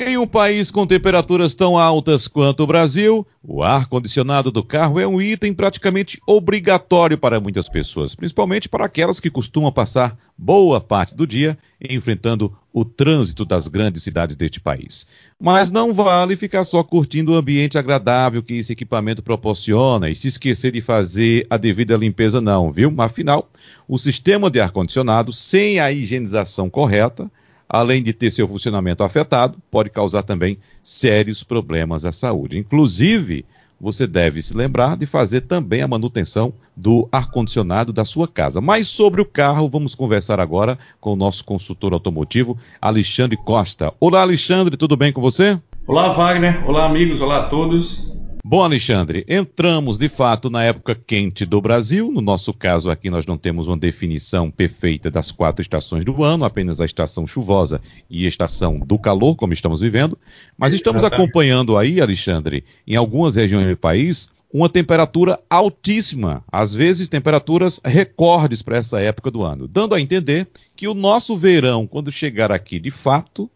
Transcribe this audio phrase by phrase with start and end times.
[0.00, 5.08] Em um país com temperaturas tão altas quanto o Brasil, o ar-condicionado do carro é
[5.08, 11.16] um item praticamente obrigatório para muitas pessoas, principalmente para aquelas que costumam passar boa parte
[11.16, 15.04] do dia enfrentando o trânsito das grandes cidades deste país.
[15.36, 20.28] Mas não vale ficar só curtindo o ambiente agradável que esse equipamento proporciona e se
[20.28, 22.94] esquecer de fazer a devida limpeza, não, viu?
[22.98, 23.50] Afinal,
[23.88, 27.28] o sistema de ar-condicionado, sem a higienização correta,
[27.68, 32.58] além de ter seu funcionamento afetado, pode causar também sérios problemas à saúde.
[32.58, 33.44] Inclusive,
[33.80, 38.60] você deve se lembrar de fazer também a manutenção do ar-condicionado da sua casa.
[38.60, 43.92] Mas sobre o carro, vamos conversar agora com o nosso consultor automotivo, Alexandre Costa.
[44.00, 45.58] Olá, Alexandre, tudo bem com você?
[45.86, 46.68] Olá, Wagner.
[46.68, 47.20] Olá, amigos.
[47.20, 48.17] Olá a todos.
[48.50, 52.10] Bom, Alexandre, entramos de fato na época quente do Brasil.
[52.10, 56.46] No nosso caso aqui, nós não temos uma definição perfeita das quatro estações do ano,
[56.46, 60.16] apenas a estação chuvosa e a estação do calor, como estamos vivendo.
[60.56, 67.06] Mas estamos acompanhando aí, Alexandre, em algumas regiões do país, uma temperatura altíssima, às vezes
[67.06, 72.10] temperaturas recordes para essa época do ano, dando a entender que o nosso verão, quando
[72.10, 73.50] chegar aqui de fato,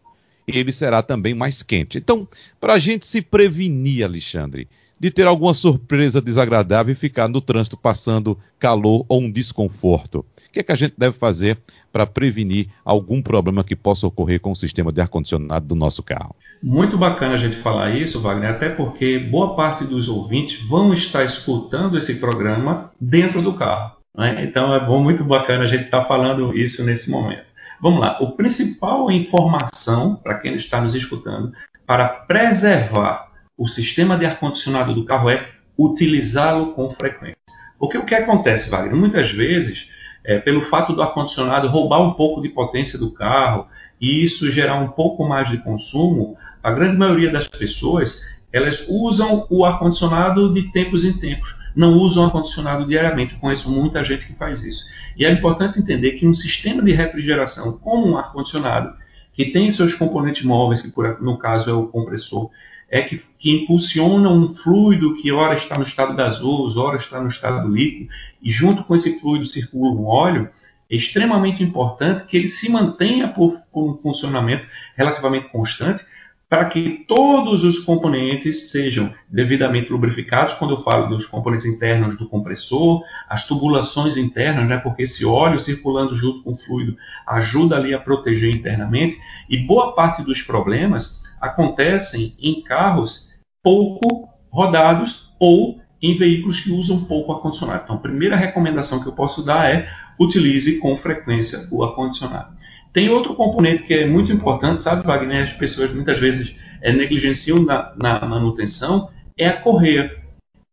[0.47, 1.97] ele será também mais quente.
[1.97, 2.27] Então,
[2.61, 4.67] para a gente se prevenir, Alexandre,
[5.03, 10.19] de ter alguma surpresa desagradável e ficar no trânsito passando calor ou um desconforto.
[10.19, 11.57] O que é que a gente deve fazer
[11.91, 16.33] para prevenir algum problema que possa ocorrer com o sistema de ar-condicionado do nosso carro?
[16.63, 21.25] Muito bacana a gente falar isso, Wagner, até porque boa parte dos ouvintes vão estar
[21.25, 23.97] escutando esse programa dentro do carro.
[24.15, 24.45] Né?
[24.45, 27.43] Então é bom, muito bacana a gente estar tá falando isso nesse momento.
[27.81, 31.51] Vamos lá, o principal informação para quem está nos escutando
[31.85, 37.37] para preservar o sistema de ar-condicionado do carro é utilizá-lo com frequência.
[37.79, 38.95] Porque o que acontece, Wagner?
[38.95, 39.89] Muitas vezes,
[40.23, 43.67] é, pelo fato do ar-condicionado roubar um pouco de potência do carro
[43.99, 49.47] e isso gerar um pouco mais de consumo, a grande maioria das pessoas elas usam
[49.49, 53.35] o ar-condicionado de tempos em tempos, não usam ar-condicionado diariamente.
[53.35, 54.85] Conheço muita gente que faz isso.
[55.17, 58.95] E é importante entender que um sistema de refrigeração, como um ar-condicionado,
[59.33, 62.51] que tem seus componentes móveis, que no caso é o compressor,
[62.93, 67.27] é que, que impulsiona um fluido que ora está no estado gasoso, ora está no
[67.27, 68.07] estado líquido,
[68.39, 70.47] e junto com esse fluido circula um óleo,
[70.87, 76.05] é extremamente importante que ele se mantenha por, por um funcionamento relativamente constante,
[76.47, 80.53] para que todos os componentes sejam devidamente lubrificados.
[80.53, 85.59] Quando eu falo dos componentes internos do compressor, as tubulações internas, né, porque esse óleo
[85.59, 89.17] circulando junto com o fluido ajuda ali a proteger internamente,
[89.49, 93.29] e boa parte dos problemas acontecem em carros
[93.61, 97.83] pouco rodados ou em veículos que usam pouco ar-condicionado.
[97.83, 99.89] Então, a primeira recomendação que eu posso dar é
[100.19, 102.55] utilize com frequência o ar-condicionado.
[102.93, 105.43] Tem outro componente que é muito importante, sabe, Wagner?
[105.43, 110.15] As pessoas muitas vezes é, negligenciam na, na manutenção, é a correia.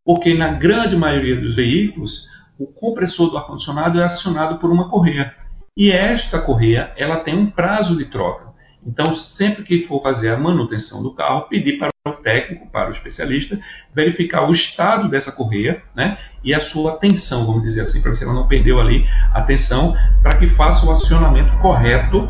[0.04, 5.34] Porque na grande maioria dos veículos, o compressor do ar-condicionado é acionado por uma correia.
[5.76, 8.49] E esta correia, ela tem um prazo de troca.
[8.84, 12.92] Então, sempre que for fazer a manutenção do carro, pedir para o técnico, para o
[12.92, 13.60] especialista,
[13.94, 18.16] verificar o estado dessa correia né, e a sua tensão, vamos dizer assim, para ver
[18.16, 22.24] se ela não perdeu ali a tensão, para que faça o acionamento correto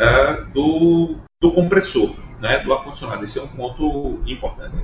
[0.00, 3.22] uh, do, do compressor, né, do ar-condicionado.
[3.24, 4.76] Esse é um ponto importante.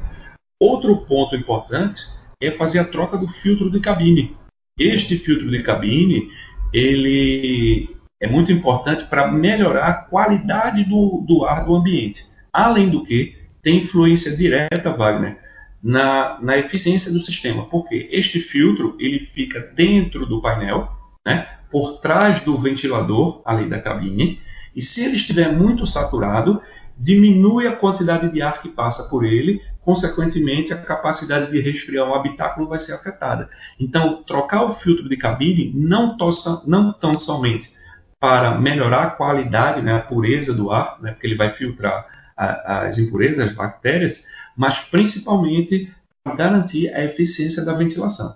[0.60, 2.02] Outro ponto importante
[2.40, 4.36] é fazer a troca do filtro de cabine.
[4.78, 6.30] Este filtro de cabine,
[6.72, 12.26] ele é muito importante para melhorar a qualidade do, do ar do ambiente.
[12.52, 15.38] Além do que, tem influência direta, Wagner,
[15.82, 20.90] na, na eficiência do sistema, porque este filtro ele fica dentro do painel,
[21.24, 24.40] né, por trás do ventilador ali da cabine,
[24.74, 26.60] e se ele estiver muito saturado,
[26.96, 32.14] diminui a quantidade de ar que passa por ele, consequentemente a capacidade de resfriar o
[32.14, 33.48] habitáculo vai ser afetada.
[33.78, 37.77] Então, trocar o filtro de cabine não, tossa, não tão somente
[38.20, 42.06] para melhorar a qualidade, né, a pureza do ar, né, porque ele vai filtrar
[42.36, 44.24] a, as impurezas, as bactérias,
[44.56, 45.92] mas principalmente
[46.24, 48.34] para garantir a eficiência da ventilação.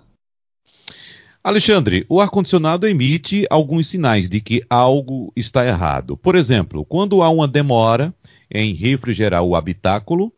[1.43, 6.15] Alexandre, o ar-condicionado emite alguns sinais de que algo está errado.
[6.15, 8.13] Por exemplo, quando há uma demora
[8.49, 10.31] em refrigerar o habitáculo,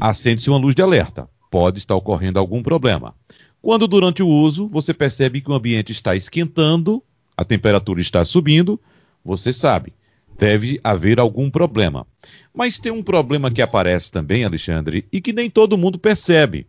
[0.00, 1.28] acende-se uma luz de alerta.
[1.50, 3.16] Pode estar ocorrendo algum problema.
[3.60, 7.02] Quando durante o uso você percebe que o ambiente está esquentando,
[7.36, 8.80] a temperatura está subindo,
[9.24, 9.92] você sabe,
[10.38, 12.06] deve haver algum problema.
[12.52, 16.66] Mas tem um problema que aparece também, Alexandre, e que nem todo mundo percebe.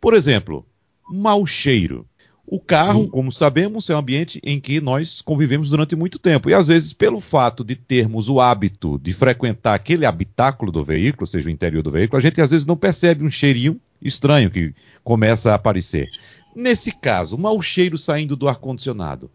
[0.00, 0.64] Por exemplo,
[1.08, 2.06] mau cheiro.
[2.48, 3.10] O carro, Sim.
[3.10, 6.48] como sabemos, é um ambiente em que nós convivemos durante muito tempo.
[6.48, 11.26] E às vezes, pelo fato de termos o hábito de frequentar aquele habitáculo do veículo,
[11.26, 14.72] seja o interior do veículo, a gente às vezes não percebe um cheirinho estranho que
[15.02, 16.08] começa a aparecer.
[16.54, 19.28] Nesse caso, mau cheiro saindo do ar-condicionado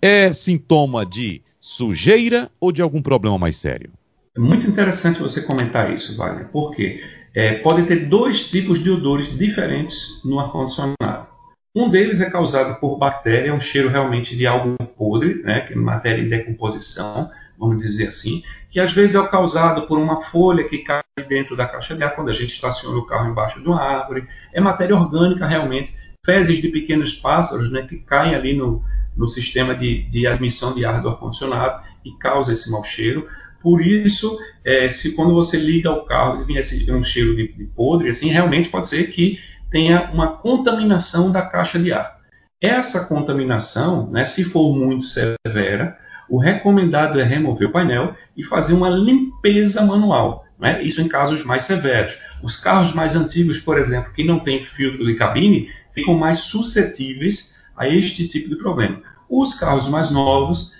[0.00, 3.90] é sintoma de sujeira ou de algum problema mais sério?
[4.36, 7.02] É muito interessante você comentar isso, Wagner, porque
[7.34, 11.26] é, pode ter dois tipos de odores diferentes no ar-condicionado.
[11.74, 15.74] Um deles é causado por bactéria, é um cheiro realmente de algo podre, né, que
[15.74, 20.64] é matéria em decomposição, vamos dizer assim, que às vezes é causado por uma folha
[20.64, 23.68] que cai dentro da caixa de ar quando a gente estaciona o carro embaixo de
[23.68, 24.26] uma árvore.
[24.52, 25.94] É matéria orgânica realmente,
[26.24, 28.82] fezes de pequenos pássaros né, que caem ali no,
[29.16, 33.26] no sistema de, de admissão de ar do ar-condicionado e causa esse mau cheiro.
[33.62, 37.52] Por isso, é, se quando você liga o carro e vem esse, um cheiro de,
[37.52, 39.38] de podre, assim, realmente pode ser que
[39.70, 42.16] tenha uma contaminação da caixa de ar.
[42.60, 45.98] Essa contaminação, né, se for muito severa,
[46.28, 50.44] o recomendado é remover o painel e fazer uma limpeza manual.
[50.58, 50.82] Né?
[50.82, 52.18] Isso em casos mais severos.
[52.42, 57.54] Os carros mais antigos, por exemplo, que não têm filtro de cabine, ficam mais suscetíveis
[57.76, 59.00] a este tipo de problema.
[59.28, 60.72] Os carros mais novos,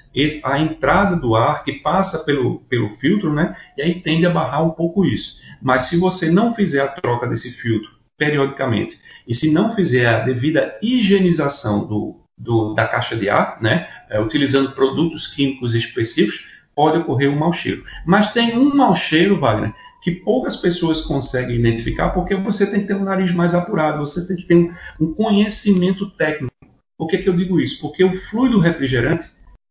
[0.44, 4.64] a entrada do ar que passa pelo, pelo filtro, né, e aí tende a barrar
[4.64, 5.38] um pouco isso.
[5.60, 8.98] Mas se você não fizer a troca desse filtro periodicamente.
[9.26, 14.20] E se não fizer a devida higienização do, do, da caixa de ar, né, é,
[14.20, 17.84] utilizando produtos químicos específicos, pode ocorrer um mau cheiro.
[18.04, 19.72] Mas tem um mau cheiro, Wagner,
[20.02, 24.26] que poucas pessoas conseguem identificar, porque você tem que ter um nariz mais apurado, você
[24.26, 26.56] tem que ter um, um conhecimento técnico.
[26.96, 27.81] Por que, que eu digo isso?
[27.81, 29.28] Porque o fluido refrigerante,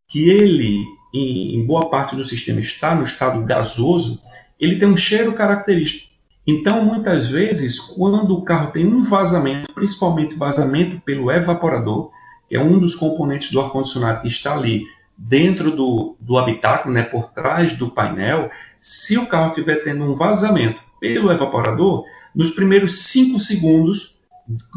[0.07, 0.83] que ele,
[1.13, 4.21] em, em boa parte do sistema, está no estado gasoso,
[4.59, 6.13] ele tem um cheiro característico.
[6.47, 12.11] Então, muitas vezes, quando o carro tem um vazamento, principalmente vazamento pelo evaporador,
[12.47, 14.85] que é um dos componentes do ar-condicionado que está ali
[15.17, 20.13] dentro do, do habitáculo, né, por trás do painel, se o carro estiver tendo um
[20.13, 22.05] vazamento pelo evaporador,
[22.35, 24.14] nos primeiros 5 segundos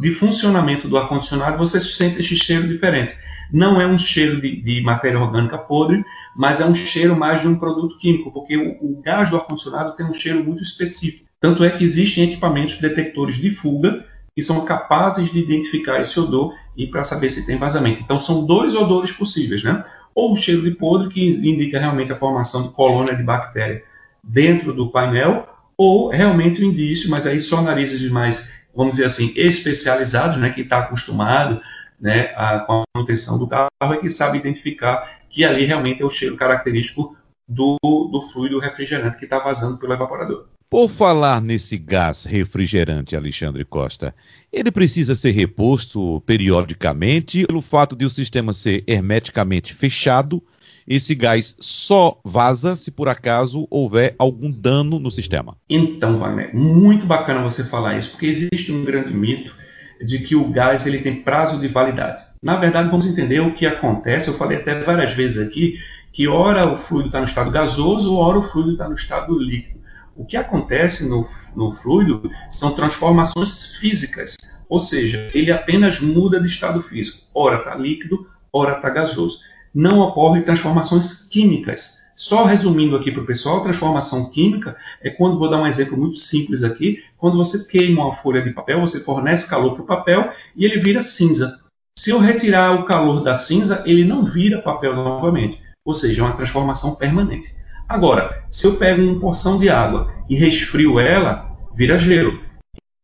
[0.00, 3.14] de funcionamento do ar-condicionado, você sente esse cheiro diferente.
[3.52, 6.04] Não é um cheiro de, de, matéria orgânica podre,
[6.36, 9.96] mas é um cheiro mais de um produto químico, porque o, o gás do ar-condicionado
[9.96, 11.28] tem um cheiro muito específico.
[11.40, 14.04] Tanto é que existem equipamentos detectores de fuga
[14.34, 18.00] que são capazes de identificar esse odor e para saber se tem vazamento.
[18.00, 19.84] Então são dois odores possíveis, né?
[20.14, 23.82] Ou o cheiro de podre, que indica realmente a formação de colônia de bactéria
[24.22, 29.32] dentro do painel, ou realmente o indício, mas aí só narizes mais, vamos dizer assim,
[29.36, 31.60] especializados, né, que está acostumado
[32.00, 36.04] né, a, com a manutenção do carro, é que sabe identificar que ali realmente é
[36.04, 37.16] o cheiro característico
[37.46, 40.46] do, do fluido refrigerante que está vazando pelo evaporador.
[40.70, 44.14] Por falar nesse gás refrigerante, Alexandre Costa,
[44.52, 50.42] ele precisa ser reposto periodicamente pelo fato de o sistema ser hermeticamente fechado.
[50.88, 55.54] Esse gás só vaza se por acaso houver algum dano no sistema.
[55.68, 59.54] Então, Wagner, muito bacana você falar isso, porque existe um grande mito
[60.02, 62.22] de que o gás ele tem prazo de validade.
[62.42, 64.28] Na verdade, vamos entender o que acontece.
[64.28, 65.78] Eu falei até várias vezes aqui
[66.10, 69.80] que ora o fluido está no estado gasoso, ora o fluido está no estado líquido.
[70.16, 74.36] O que acontece no, no fluido são transformações físicas,
[74.68, 77.18] ou seja, ele apenas muda de estado físico.
[77.34, 79.38] Ora está líquido, ora está gasoso.
[79.78, 81.98] Não ocorrem transformações químicas.
[82.16, 86.18] Só resumindo aqui para o pessoal, transformação química é quando, vou dar um exemplo muito
[86.18, 90.32] simples aqui, quando você queima uma folha de papel, você fornece calor para o papel
[90.56, 91.60] e ele vira cinza.
[91.96, 96.24] Se eu retirar o calor da cinza, ele não vira papel novamente, ou seja, é
[96.24, 97.54] uma transformação permanente.
[97.88, 102.40] Agora, se eu pego uma porção de água e resfrio ela, vira gelo.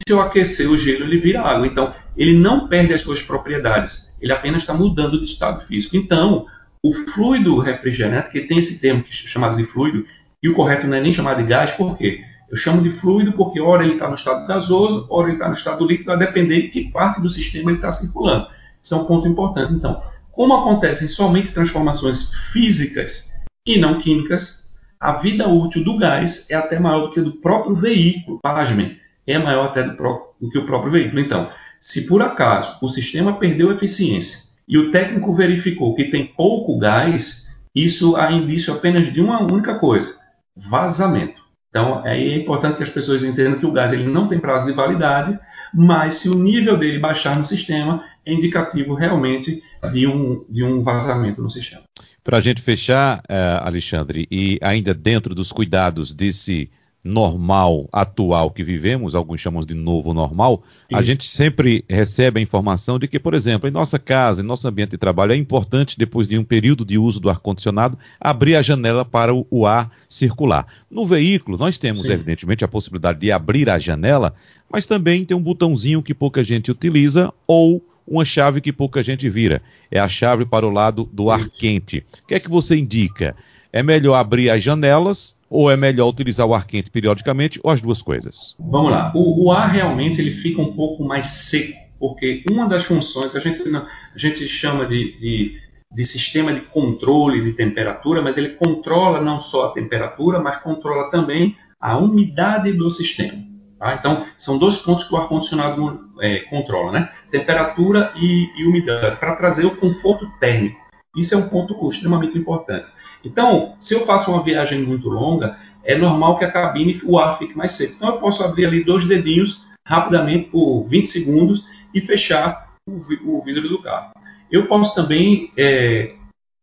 [0.04, 1.68] Se eu aquecer o gelo, ele vira água.
[1.68, 4.12] Então, ele não perde as suas propriedades.
[4.20, 5.96] Ele apenas está mudando de estado físico.
[5.96, 6.46] Então,
[6.84, 10.04] o fluido refrigerante, que tem esse termo que é chamado de fluido,
[10.42, 12.22] e o correto não é nem chamar de gás, por quê?
[12.50, 15.54] Eu chamo de fluido porque, ora, ele está no estado gasoso, ora, ele está no
[15.54, 18.48] estado líquido, a depender de que parte do sistema ele está circulando.
[18.82, 19.72] Isso é um ponto importante.
[19.72, 23.32] Então, como acontecem somente transformações físicas
[23.66, 27.74] e não químicas, a vida útil do gás é até maior do que do próprio
[27.74, 28.40] veículo.
[28.42, 29.96] Pasmem, é maior até do,
[30.38, 31.18] do que o próprio veículo.
[31.18, 31.48] Então,
[31.80, 37.46] se por acaso o sistema perdeu eficiência e o técnico verificou que tem pouco gás,
[37.74, 40.16] isso há indício apenas de uma única coisa:
[40.56, 41.42] vazamento.
[41.68, 44.64] Então, aí é importante que as pessoas entendam que o gás ele não tem prazo
[44.64, 45.36] de validade,
[45.74, 49.60] mas se o nível dele baixar no sistema, é indicativo realmente
[49.92, 51.82] de um, de um vazamento no sistema.
[52.22, 56.70] Para a gente fechar, uh, Alexandre, e ainda dentro dos cuidados desse
[57.04, 62.98] normal atual que vivemos, alguns chamam de novo normal, a gente sempre recebe a informação
[62.98, 66.26] de que, por exemplo, em nossa casa, em nosso ambiente de trabalho, é importante, depois
[66.26, 70.66] de um período de uso do ar-condicionado, abrir a janela para o, o, ar circular.
[70.90, 72.12] No veículo, nós temos, Sim.
[72.12, 74.34] evidentemente, a possibilidade de abrir a janela,
[74.70, 79.28] mas também tem um botãozinho que pouca gente utiliza ou uma chave que pouca gente
[79.28, 79.60] vira.
[79.90, 82.04] É a chave para o lado do ar quente.
[82.22, 83.36] O que é que você indica?
[83.72, 87.80] É melhor abrir as janelas ou é melhor utilizar o ar quente periodicamente ou as
[87.80, 88.56] duas coisas?
[88.58, 89.12] Vamos lá.
[89.14, 93.38] O, o ar realmente ele fica um pouco mais seco, porque uma das funções a
[93.38, 95.56] gente, a gente chama de, de,
[95.92, 101.08] de sistema de controle de temperatura, mas ele controla não só a temperatura, mas controla
[101.08, 103.38] também a umidade do sistema.
[103.78, 103.94] Tá?
[103.94, 107.12] Então, são dois pontos que o ar-condicionado é, controla, né?
[107.30, 110.82] Temperatura e, e umidade, para trazer o conforto térmico.
[111.16, 112.86] Isso é um ponto extremamente importante.
[113.24, 117.38] Então, se eu faço uma viagem muito longa, é normal que a cabine, o ar
[117.38, 117.94] fique mais seco.
[117.96, 123.68] Então, eu posso abrir ali dois dedinhos rapidamente por 20 segundos e fechar o, vidro
[123.68, 124.12] do carro.
[124.50, 126.14] Eu posso também é,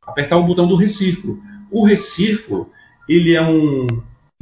[0.05, 1.41] apertar o botão do recírculo.
[1.69, 2.69] O recírculo,
[3.07, 3.87] ele é um,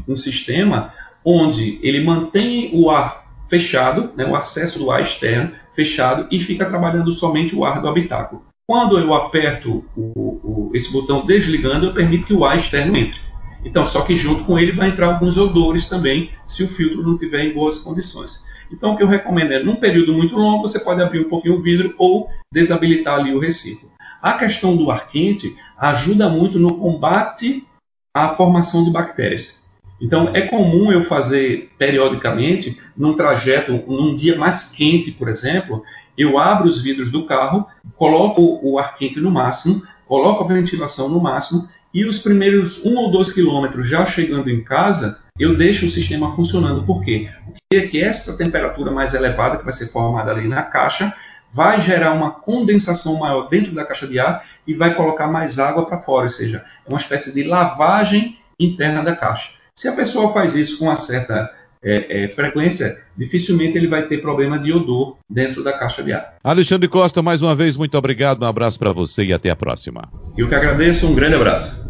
[0.07, 6.27] um sistema onde ele mantém o ar fechado, né, o acesso do ar externo fechado
[6.31, 8.48] e fica trabalhando somente o ar do habitáculo.
[8.69, 10.11] Quando eu aperto o,
[10.43, 13.19] o, esse botão desligando, eu permito que o ar externo entre.
[13.65, 17.15] Então, só que junto com ele vai entrar alguns odores também, se o filtro não
[17.15, 18.43] estiver em boas condições.
[18.71, 21.55] Então, o que eu recomendo é, num período muito longo, você pode abrir um pouquinho
[21.55, 23.89] o vidro ou desabilitar ali o reciclo.
[24.21, 27.67] A questão do ar quente ajuda muito no combate
[28.15, 29.59] à formação de bactérias.
[30.01, 35.83] Então, é comum eu fazer periodicamente, num trajeto, num dia mais quente, por exemplo,
[36.17, 37.65] eu abro os vidros do carro,
[37.95, 42.95] coloco o ar quente no máximo, coloco a ventilação no máximo e os primeiros um
[42.97, 46.83] ou dois quilômetros já chegando em casa, eu deixo o sistema funcionando.
[46.83, 47.29] Por quê?
[47.45, 51.13] Porque é que essa temperatura mais elevada que vai ser formada ali na caixa
[51.51, 55.85] vai gerar uma condensação maior dentro da caixa de ar e vai colocar mais água
[55.85, 59.58] para fora, ou seja, é uma espécie de lavagem interna da caixa.
[59.79, 61.49] Se a pessoa faz isso com uma certa
[61.81, 66.35] é, é, frequência, dificilmente ele vai ter problema de odor dentro da caixa de ar.
[66.43, 70.11] Alexandre Costa, mais uma vez, muito obrigado, um abraço para você e até a próxima.
[70.37, 71.88] Eu que agradeço, um grande abraço.